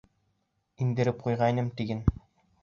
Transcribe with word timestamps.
Индереп 0.85 1.19
ҡуйғайным 1.27 1.71
тиген. 1.83 2.03